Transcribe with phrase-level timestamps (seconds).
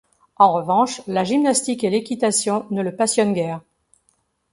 [0.37, 3.61] En revanche, la gymnastique et l'équitation ne le passionnent guère.